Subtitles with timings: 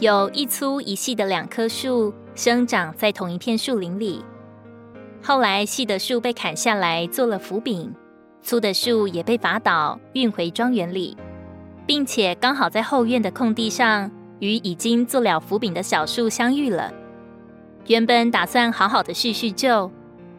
[0.00, 4.24] 有一粗一细的两棵树生长在同一片树林里。
[5.22, 7.94] 后来，细的树被砍下来做了斧柄，
[8.42, 11.14] 粗的树也被伐倒运回庄园里，
[11.86, 16.90] 并且刚好在后院的空地上与已经做了斧柄的小树相遇了。
[17.86, 19.90] 原本打算好好的叙叙旧，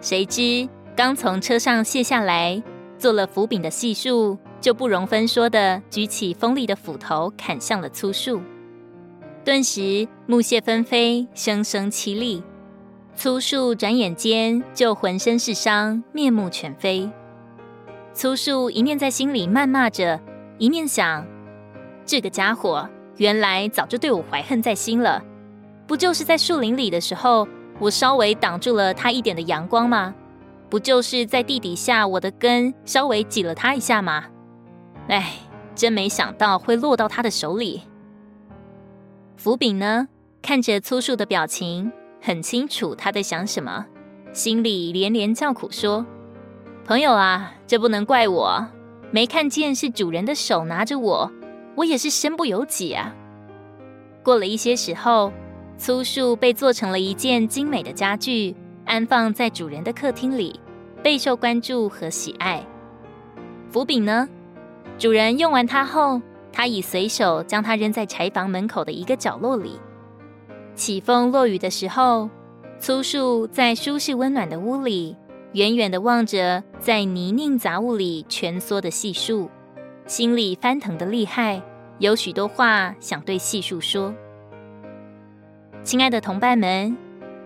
[0.00, 0.66] 谁知
[0.96, 2.62] 刚从车上卸下来
[2.96, 8.40] 做了斧柄的细树，就不容分说的举起锋利的斧头砍向了粗树，
[9.44, 12.42] 顿时木屑纷飞，声声凄厉。
[13.16, 17.10] 粗树转眼间就浑身是伤，面目全非。
[18.14, 20.20] 粗树一面在心里谩骂着，
[20.58, 21.26] 一面想：
[22.06, 25.20] 这个家伙原来早就对我怀恨在心了。
[25.88, 27.48] 不就是在树林里的时候，
[27.80, 30.14] 我稍微挡住了他一点的阳光吗？
[30.70, 34.24] 不就是在地底下，我的根稍微挤了他一下吗？
[35.08, 35.32] 哎，
[35.74, 37.82] 真没想到会落到他的手里。
[39.36, 40.08] 斧柄呢，
[40.40, 41.90] 看着粗树的表情。
[42.24, 43.84] 很清楚他在想什么，
[44.32, 46.06] 心里连连叫苦说
[46.86, 48.64] ：“朋友啊，这不能怪我，
[49.10, 51.32] 没看见是主人的手拿着我，
[51.74, 53.12] 我也是身不由己啊。”
[54.22, 55.32] 过了一些时候，
[55.76, 60.60] 粗树被做成了一件精美的家具，安放在主人的客厅里，
[61.02, 62.64] 备受关注和喜爱。
[63.68, 64.28] 斧柄呢，
[64.96, 66.22] 主人用完它后，
[66.52, 69.80] 他已随手将它扔在柴房门口的一个角落里。
[70.74, 72.28] 起风落雨的时候，
[72.78, 75.16] 粗树在舒适温暖的屋里，
[75.52, 79.50] 远远地望着在泥泞杂物里蜷缩的细树，
[80.06, 81.62] 心里翻腾的厉害，
[81.98, 84.14] 有许多话想对细树说。
[85.82, 86.96] 亲爱的同伴们，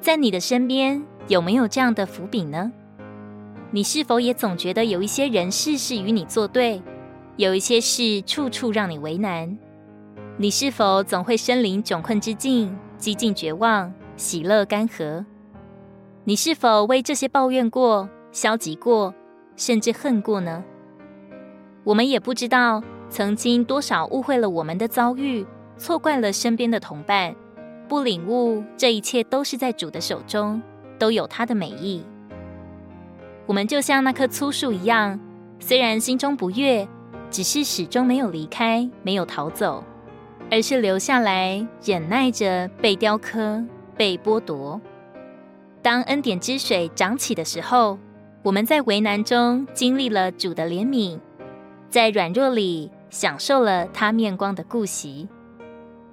[0.00, 2.72] 在你的身边有没有这样的伏笔呢？
[3.70, 6.82] 你是否也总觉得有一些人事事与你作对，
[7.40, 9.56] 有一些事处处让你为难？
[10.36, 12.76] 你是否总会身临窘困之境？
[12.98, 15.24] 几近绝望，喜乐干涸。
[16.24, 19.14] 你是否为这些抱怨过、消极过，
[19.56, 20.62] 甚至恨过呢？
[21.82, 25.46] 我们也不知道曾经多少误会了我们的遭遇，
[25.78, 27.34] 错怪了身边的同伴，
[27.88, 30.60] 不领悟这一切都是在主的手中，
[30.98, 32.04] 都有他的美意。
[33.46, 35.18] 我们就像那棵粗树一样，
[35.58, 36.86] 虽然心中不悦，
[37.30, 39.84] 只是始终没有离开，没有逃走。
[40.50, 43.64] 而是留下来，忍耐着被雕刻、
[43.96, 44.80] 被剥夺。
[45.80, 47.98] 当恩典之水涨起的时候，
[48.42, 51.20] 我们在危难中经历了主的怜悯，
[51.88, 55.28] 在软弱里享受了他面光的顾惜，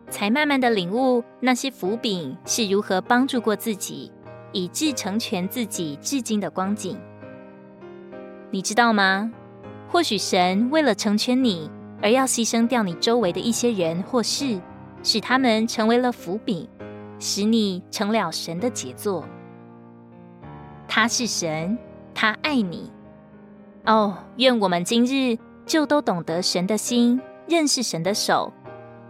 [0.09, 4.11] 才慢慢的领悟那些斧柄是如何帮助过自己，
[4.51, 6.95] 以致成全自己至今的光景。
[8.51, 9.31] 你知道吗？
[9.89, 11.69] 或许神为了成全你。
[11.99, 14.61] 而要牺牲掉你周围的一些人或事，
[15.01, 16.69] 使他们成为了伏笔，
[17.17, 19.25] 使你成了神的杰作。
[20.87, 21.75] 他是神，
[22.13, 22.91] 他爱你。
[23.87, 28.53] 哦，愿我们今日就都懂得神的心，认识神的手。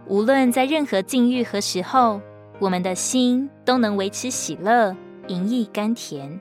[0.06, 2.22] 无论在任何境遇和时候，
[2.58, 4.96] 我们的心都能维持喜乐，
[5.26, 6.40] 盈溢甘甜。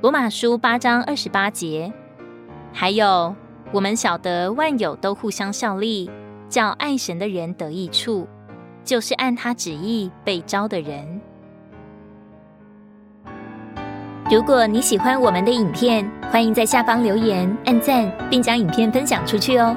[0.00, 1.92] 罗马书八章二十八节，
[2.74, 3.34] 还有。
[3.72, 6.08] 我们晓得万有都互相效力，
[6.48, 8.28] 叫爱神的人得益处，
[8.84, 11.20] 就是按他旨意被招的人。
[14.30, 19.76] 如果你喜欢我们的影片，欢迎在下方留言、按赞，并将影片分享出去哦。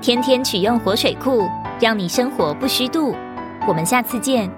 [0.00, 1.48] 天天取用活水库，
[1.80, 3.12] 让你生活不虚度。
[3.66, 4.48] 我们下次见。